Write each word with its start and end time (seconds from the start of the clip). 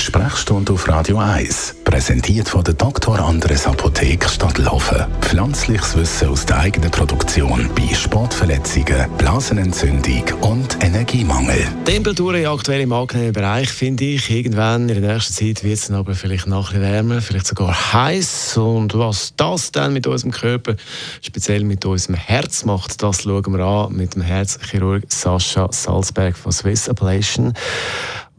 Die 0.00 0.06
Sprechstunde 0.06 0.72
auf 0.72 0.88
Radio 0.88 1.18
1, 1.18 1.76
präsentiert 1.84 2.48
von 2.48 2.64
der 2.64 2.72
Dr. 2.72 3.18
Andres 3.18 3.66
Apotheke 3.66 4.30
Stadtlaufen. 4.30 5.04
Pflanzliches 5.20 5.94
Wissen 5.94 6.28
aus 6.28 6.46
der 6.46 6.56
eigenen 6.56 6.90
Produktion 6.90 7.68
bei 7.76 7.94
Sportverletzungen, 7.94 9.10
Blasenentzündung 9.18 10.24
und 10.40 10.82
Energiemangel. 10.82 11.68
Temperaturen 11.84 12.46
aktuell 12.46 12.80
im 12.80 12.94
angenehmen 12.94 13.34
Bereich, 13.34 13.68
finde 13.68 14.04
ich. 14.04 14.30
Irgendwann 14.30 14.88
in 14.88 15.02
der 15.02 15.12
nächsten 15.12 15.34
Zeit 15.34 15.62
wird 15.62 15.74
es 15.74 15.88
dann 15.88 15.96
aber 15.98 16.14
vielleicht 16.14 16.46
noch 16.46 16.72
ein 16.72 16.80
wärmer, 16.80 17.20
vielleicht 17.20 17.48
sogar 17.48 17.92
heiß. 17.92 18.56
Und 18.56 18.96
was 18.96 19.34
das 19.36 19.70
dann 19.70 19.92
mit 19.92 20.06
unserem 20.06 20.32
Körper, 20.32 20.76
speziell 21.20 21.62
mit 21.62 21.84
unserem 21.84 22.14
Herz 22.14 22.64
macht, 22.64 23.02
das 23.02 23.24
schauen 23.24 23.52
wir 23.52 23.62
an 23.62 23.92
mit 23.92 24.14
dem 24.14 24.22
Herzchirurg 24.22 25.02
Sascha 25.08 25.68
Salzberg 25.70 26.38
von 26.38 26.52
Swiss 26.52 26.88
Ablation. 26.88 27.52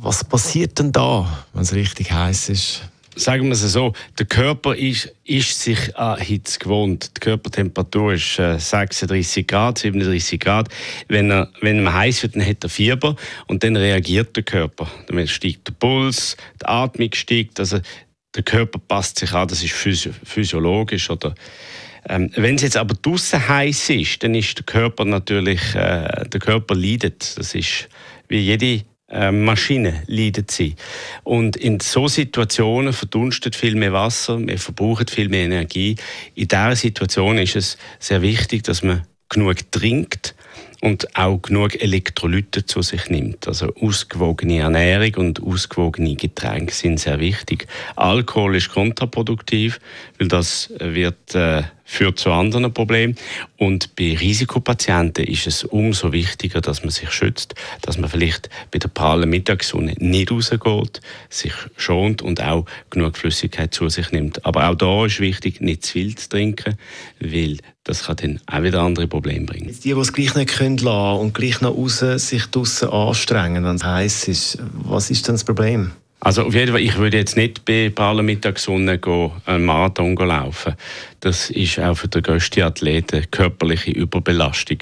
Was 0.00 0.22
passiert 0.22 0.78
denn 0.78 0.92
da, 0.92 1.44
wenn 1.52 1.62
es 1.62 1.74
richtig 1.74 2.12
heiß 2.12 2.50
ist? 2.50 2.82
sagen 3.16 3.46
wir 3.46 3.52
es 3.52 3.60
so, 3.72 3.94
der 4.16 4.26
Körper 4.26 4.76
ist, 4.76 5.12
ist 5.24 5.60
sich 5.60 5.96
an 5.96 6.20
Hitze 6.20 6.60
gewohnt. 6.60 7.16
Die 7.16 7.20
Körpertemperatur 7.20 8.12
ist 8.12 8.38
äh, 8.38 8.60
36 8.60 9.44
Grad, 9.44 9.78
37 9.78 10.38
Grad. 10.38 10.68
Wenn 11.08 11.32
er, 11.32 11.50
wenn 11.60 11.84
er 11.84 11.94
heiß 11.94 12.22
wird, 12.22 12.36
dann 12.36 12.46
hat 12.46 12.62
er 12.62 12.70
Fieber 12.70 13.16
und 13.48 13.64
dann 13.64 13.74
reagiert 13.74 14.36
der 14.36 14.44
Körper. 14.44 14.88
Dann 15.08 15.26
steigt 15.26 15.66
der 15.66 15.72
Puls, 15.72 16.36
die 16.62 16.66
Atmung 16.66 17.12
steigt, 17.12 17.58
also 17.58 17.80
der 18.36 18.42
Körper 18.44 18.78
passt 18.78 19.18
sich 19.18 19.32
an, 19.32 19.48
das 19.48 19.64
ist 19.64 19.72
physio 19.72 20.12
physiologisch. 20.22 21.10
Oder, 21.10 21.34
ähm, 22.08 22.30
wenn 22.36 22.54
es 22.54 22.62
jetzt 22.62 22.76
aber 22.76 22.94
draußen 22.94 23.48
heiß 23.48 23.90
ist, 23.90 24.22
dann 24.22 24.36
ist 24.36 24.58
der 24.58 24.64
Körper 24.64 25.04
natürlich, 25.04 25.74
äh, 25.74 26.24
der 26.28 26.40
Körper 26.40 26.76
leidet. 26.76 27.36
Das 27.36 27.56
ist 27.56 27.88
wie 28.28 28.38
jede 28.38 28.84
äh, 29.10 29.32
Maschine 29.32 30.02
leidet 30.06 30.50
sie. 30.50 30.76
Und 31.24 31.56
in 31.56 31.80
so 31.80 32.08
Situationen 32.08 32.92
verdunstet 32.92 33.56
viel 33.56 33.74
mehr 33.74 33.92
Wasser, 33.92 34.38
wir 34.38 34.58
verbrauchen 34.58 35.08
viel 35.08 35.28
mehr 35.28 35.44
Energie. 35.44 35.96
In 36.34 36.48
dieser 36.48 36.76
Situation 36.76 37.38
ist 37.38 37.56
es 37.56 37.78
sehr 37.98 38.22
wichtig, 38.22 38.64
dass 38.64 38.82
man 38.82 39.02
genug 39.28 39.70
trinkt 39.72 40.34
und 40.80 41.16
auch 41.16 41.38
genug 41.42 41.80
Elektrolyte 41.80 42.64
zu 42.64 42.82
sich 42.82 43.08
nimmt. 43.10 43.48
Also 43.48 43.74
ausgewogene 43.80 44.60
Ernährung 44.60 45.14
und 45.26 45.42
ausgewogene 45.42 46.14
Getränke 46.14 46.72
sind 46.72 47.00
sehr 47.00 47.18
wichtig. 47.20 47.66
Alkohol 47.96 48.56
ist 48.56 48.70
kontraproduktiv, 48.70 49.80
weil 50.18 50.28
das 50.28 50.72
wird 50.78 51.34
äh, 51.34 51.62
führt 51.88 52.18
zu 52.18 52.30
anderen 52.30 52.72
Problemen. 52.72 53.16
Und 53.56 53.96
bei 53.96 54.14
Risikopatienten 54.14 55.24
ist 55.24 55.46
es 55.46 55.64
umso 55.64 56.12
wichtiger, 56.12 56.60
dass 56.60 56.82
man 56.82 56.90
sich 56.90 57.10
schützt, 57.10 57.54
dass 57.80 57.96
man 57.96 58.10
vielleicht 58.10 58.50
bei 58.70 58.78
der 58.78 58.88
prallen 58.88 59.30
Mittagssonne 59.30 59.94
nicht 59.96 60.30
rausgeht, 60.30 61.00
sich 61.30 61.54
schont 61.78 62.20
und 62.20 62.42
auch 62.42 62.66
genug 62.90 63.16
Flüssigkeit 63.16 63.72
zu 63.72 63.88
sich 63.88 64.12
nimmt. 64.12 64.44
Aber 64.44 64.68
auch 64.68 64.74
da 64.74 65.06
ist 65.06 65.18
wichtig, 65.18 65.62
nicht 65.62 65.86
zu 65.86 65.92
viel 65.92 66.14
zu 66.14 66.28
trinken, 66.28 66.76
weil 67.20 67.56
das 67.84 68.04
kann 68.04 68.16
dann 68.16 68.40
auch 68.46 68.62
wieder 68.62 68.82
andere 68.82 69.06
Probleme 69.06 69.46
bringen. 69.46 69.68
Die, 69.68 69.80
die 69.80 69.90
es 69.92 70.12
gleich 70.12 70.34
nicht 70.34 70.50
können 70.50 70.78
und 70.86 71.32
gleich 71.32 71.62
noch 71.62 71.74
raus 71.74 72.00
sich 72.16 72.44
draussen 72.46 72.90
anstrengen, 72.90 73.64
wenn 73.64 73.76
es 73.76 73.84
heiß 73.84 74.28
ist, 74.28 74.58
was 74.74 75.10
ist 75.10 75.26
denn 75.26 75.36
das 75.36 75.44
Problem? 75.44 75.92
Also 76.20 76.42
auf 76.42 76.54
jeden 76.54 76.72
Fall, 76.72 76.80
ich 76.80 76.96
würde 76.96 77.16
jetzt 77.16 77.36
nicht 77.36 77.64
bei 77.64 77.90
praller 77.94 78.24
Mittagssonne 78.24 79.00
einen 79.46 79.64
Marathon 79.64 80.16
laufen. 80.16 80.74
Das 81.20 81.48
ist 81.50 81.78
auch 81.78 81.94
für 81.94 82.08
den 82.08 82.22
grössten 82.22 82.62
Athleten 82.62 83.30
körperliche 83.30 83.92
Überbelastung. 83.92 84.78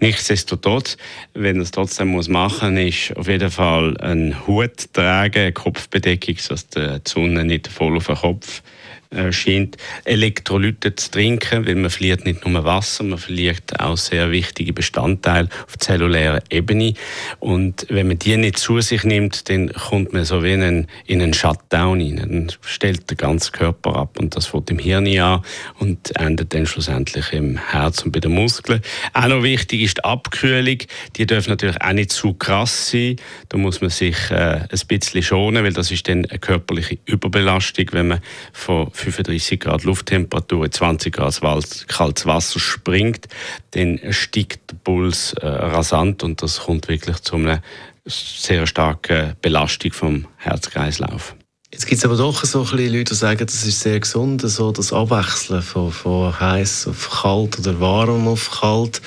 Nichtsdestotrotz, 0.00 0.96
wenn 1.34 1.56
er 1.56 1.62
es 1.62 1.72
trotzdem 1.72 2.08
muss 2.08 2.28
machen 2.28 2.74
muss, 2.74 2.84
ist 2.84 3.16
auf 3.16 3.28
jeden 3.28 3.50
Fall 3.50 3.98
ein 3.98 4.46
Hut 4.46 4.92
tragen, 4.94 5.42
eine 5.42 5.52
Kopfbedeckung, 5.52 6.36
sodass 6.38 6.68
die 6.68 7.00
Sonne 7.06 7.44
nicht 7.44 7.68
voll 7.68 7.98
auf 7.98 8.06
den 8.06 8.16
Kopf 8.16 8.62
äh, 9.10 9.32
scheint, 9.32 9.76
Elektrolyte 10.04 10.94
zu 10.94 11.10
trinken, 11.10 11.66
weil 11.66 11.76
man 11.76 11.90
verliert 11.90 12.24
nicht 12.24 12.46
nur 12.46 12.64
Wasser, 12.64 13.04
man 13.04 13.18
verliert 13.18 13.80
auch 13.80 13.96
sehr 13.96 14.30
wichtige 14.30 14.72
Bestandteile 14.72 15.48
auf 15.66 15.78
zellulärer 15.78 16.42
Ebene. 16.50 16.94
Und 17.40 17.86
wenn 17.88 18.08
man 18.08 18.18
die 18.18 18.36
nicht 18.36 18.58
zu 18.58 18.80
sich 18.80 19.04
nimmt, 19.04 19.48
dann 19.48 19.72
kommt 19.72 20.12
man 20.12 20.24
so 20.24 20.42
wie 20.42 20.52
in 20.52 20.62
einen, 20.62 20.86
in 21.06 21.22
einen 21.22 21.34
Shutdown 21.34 22.00
rein. 22.00 22.16
Dann 22.16 22.52
stellt 22.60 23.08
der 23.08 23.16
ganze 23.16 23.52
Körper 23.52 23.96
ab 23.96 24.18
und 24.18 24.36
das 24.36 24.46
fängt 24.46 24.70
im 24.70 24.78
Hirn 24.78 25.06
an 25.18 25.42
und 25.78 26.14
endet 26.16 26.52
dann 26.54 26.66
schlussendlich 26.66 27.32
im 27.32 27.56
Herz 27.56 28.02
und 28.02 28.12
bei 28.12 28.20
den 28.20 28.32
Muskeln. 28.32 28.82
Auch 29.14 29.28
noch 29.28 29.42
wichtig 29.42 29.82
ist 29.82 29.98
die 29.98 30.04
Abkühlung. 30.04 30.78
Die 31.16 31.26
darf 31.26 31.48
natürlich 31.48 31.80
auch 31.80 31.92
nicht 31.92 32.12
zu 32.12 32.34
krass 32.34 32.90
sein. 32.90 33.16
Da 33.48 33.58
muss 33.58 33.80
man 33.80 33.90
sich 33.90 34.30
äh, 34.30 34.60
ein 34.70 34.80
bisschen 34.86 35.22
schonen, 35.22 35.64
weil 35.64 35.72
das 35.72 35.90
ist 35.90 36.08
dann 36.08 36.26
eine 36.26 36.38
körperliche 36.38 36.98
Überbelastung, 37.06 37.86
wenn 37.92 38.08
man 38.08 38.20
von 38.52 38.90
35 38.98 39.60
Grad 39.60 39.84
Lufttemperatur, 39.84 40.70
20 40.70 41.14
Grad 41.14 41.40
kaltes 41.88 42.26
Wasser 42.26 42.60
springt, 42.60 43.28
dann 43.72 44.00
steigt 44.10 44.70
der 44.70 44.76
Puls 44.76 45.32
äh, 45.34 45.46
rasant 45.46 46.22
und 46.22 46.42
das 46.42 46.60
kommt 46.60 46.88
wirklich 46.88 47.18
zu 47.18 47.36
einer 47.36 47.62
sehr 48.06 48.66
starken 48.66 49.34
Belastung 49.40 49.92
vom 49.92 50.26
Herzkreislauf. 50.36 51.34
Jetzt 51.70 51.86
gibt 51.86 51.98
es 51.98 52.04
aber 52.06 52.16
doch 52.16 52.44
so 52.44 52.62
ein 52.62 52.78
Leute, 52.78 53.12
die 53.12 53.14
sagen, 53.14 53.44
das 53.44 53.66
ist 53.66 53.80
sehr 53.80 54.00
gesund, 54.00 54.40
so 54.40 54.72
das 54.72 54.90
Abwechseln 54.90 55.60
von, 55.60 55.92
von 55.92 56.40
heiß 56.40 56.88
auf 56.88 57.20
kalt 57.22 57.58
oder 57.58 57.78
warm 57.78 58.26
auf 58.26 58.50
kalt. 58.50 59.02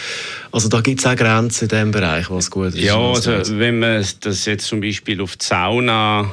Also 0.51 0.69
da 0.69 0.79
gibt 0.81 0.99
es 0.99 1.07
auch 1.07 1.15
Grenzen 1.15 1.63
in 1.63 1.69
diesem 1.69 1.91
Bereich, 1.91 2.29
was 2.29 2.51
gut 2.51 2.67
ist. 2.67 2.77
Ja, 2.77 2.99
also 2.99 3.31
wenn 3.57 3.79
man 3.79 4.05
das 4.19 4.45
jetzt 4.45 4.67
zum 4.67 4.79
Beispiel 4.79 5.21
auf 5.21 5.37
die 5.37 5.45
Sauna 5.45 6.31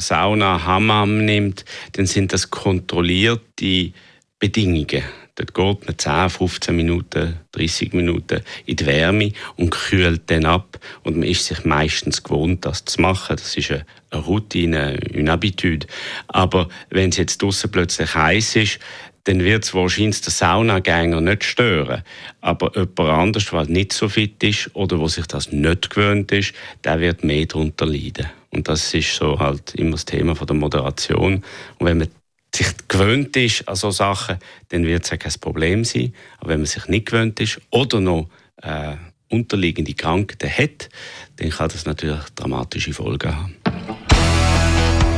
Sauna, 0.00 0.64
Hammam 0.64 1.24
nimmt, 1.24 1.64
dann 1.92 2.06
sind 2.06 2.32
das 2.32 2.50
kontrollierte 2.50 3.92
Bedingungen. 4.38 5.02
Dort 5.38 5.54
geht 5.54 5.86
man 5.86 5.98
10, 5.98 6.30
15 6.30 6.74
Minuten, 6.74 7.38
30 7.52 7.92
Minuten 7.92 8.40
in 8.66 8.74
die 8.74 8.86
Wärme 8.86 9.32
und 9.54 9.70
kühlt 9.70 10.22
dann 10.26 10.44
ab. 10.44 10.80
Und 11.04 11.16
man 11.16 11.28
ist 11.28 11.44
sich 11.44 11.64
meistens 11.64 12.24
gewohnt, 12.24 12.64
das 12.64 12.84
zu 12.84 13.00
machen. 13.00 13.36
Das 13.36 13.56
ist 13.56 13.70
eine 13.70 13.84
Routine, 14.12 14.98
eine 15.14 15.30
Habitude. 15.30 15.86
Aber 16.26 16.68
wenn 16.90 17.10
es 17.10 17.18
jetzt 17.18 17.40
draußen 17.40 17.70
plötzlich 17.70 18.12
heiß 18.16 18.56
ist, 18.56 18.80
dann 19.24 19.44
wird 19.44 19.64
es 19.64 19.74
wahrscheinlich 19.74 20.22
den 20.22 20.30
Saunagänger 20.30 21.20
nicht 21.20 21.44
stören. 21.44 22.02
Aber 22.40 22.72
jemand 22.74 22.98
anders, 22.98 23.50
der 23.50 23.66
nicht 23.66 23.92
so 23.92 24.08
fit 24.08 24.42
ist 24.42 24.74
oder 24.74 24.98
wo 24.98 25.06
sich 25.06 25.26
das 25.26 25.52
nicht 25.52 25.90
gewöhnt 25.90 26.32
ist, 26.32 26.52
der 26.82 26.98
wird 26.98 27.22
mehr 27.22 27.46
darunter 27.46 27.86
leiden. 27.86 28.26
Und 28.50 28.68
das 28.68 28.94
ist 28.94 29.14
so 29.14 29.38
halt 29.38 29.74
immer 29.74 29.92
das 29.92 30.04
Thema 30.04 30.34
von 30.34 30.46
der 30.46 30.56
Moderation. 30.56 31.44
Und 31.78 31.86
wenn 31.86 31.98
man 31.98 32.08
sich 32.54 32.68
gewöhnt 32.88 33.36
ist 33.36 33.68
an 33.68 33.76
solche 33.76 33.98
Sachen, 33.98 34.38
dann 34.70 34.84
wird 34.84 35.04
es 35.04 35.10
ja 35.10 35.16
kein 35.16 35.32
Problem 35.40 35.84
sein. 35.84 36.14
Aber 36.38 36.50
wenn 36.50 36.60
man 36.60 36.66
sich 36.66 36.86
nicht 36.88 37.06
gewöhnt 37.06 37.38
ist 37.40 37.60
oder 37.70 38.00
noch 38.00 38.28
äh, 38.62 38.96
unterliegende 39.30 39.94
Krankheiten 39.94 40.50
hat, 40.50 40.88
dann 41.36 41.50
kann 41.50 41.68
das 41.68 41.84
natürlich 41.84 42.20
dramatische 42.34 42.92
Folgen 42.92 43.34
haben. 43.34 43.56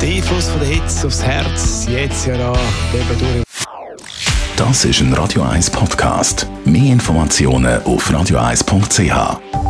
Der 0.01 0.09
Einfluss 0.09 0.49
von 0.49 0.59
der 0.59 0.69
Hitze 0.69 1.07
aufs 1.07 1.23
Herz, 1.23 1.87
jetzt 1.89 2.25
ja 2.25 2.37
da, 2.37 2.53
Temperatur. 2.91 3.43
Das 4.57 4.85
ist 4.85 4.99
ein 4.99 5.13
Radio 5.13 5.43
1 5.43 5.69
Podcast. 5.69 6.47
Mehr 6.65 6.91
Informationen 6.91 7.81
auf 7.83 8.09
radio1.ch. 8.11 9.60